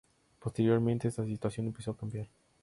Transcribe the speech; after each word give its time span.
Posteriormente, 0.39 1.09
esa 1.09 1.23
situación 1.27 1.67
empezó 1.67 1.91
a 1.91 1.95
cambiar. 1.97 2.27